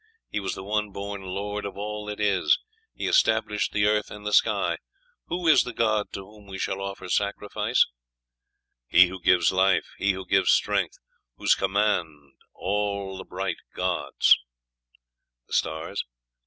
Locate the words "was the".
0.39-0.63